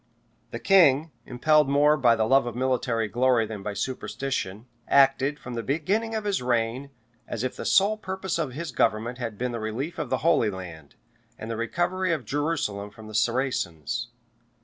[0.49, 5.53] The king, impelled more by the love of military glory than by superstition, acted, from
[5.53, 6.89] the beginning of his reign,
[7.27, 10.49] as if the sole purpose of his government had been the relief of the Holy
[10.49, 10.95] Land,
[11.37, 14.07] and the recovery of Jerusalem from the Saracens.